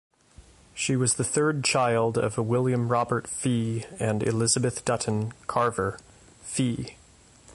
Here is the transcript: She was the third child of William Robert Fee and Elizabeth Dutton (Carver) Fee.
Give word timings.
She 0.73 0.95
was 0.95 1.13
the 1.13 1.23
third 1.23 1.63
child 1.63 2.17
of 2.17 2.35
William 2.35 2.87
Robert 2.87 3.27
Fee 3.27 3.85
and 3.99 4.23
Elizabeth 4.23 4.83
Dutton 4.83 5.31
(Carver) 5.45 5.99
Fee. 6.41 6.95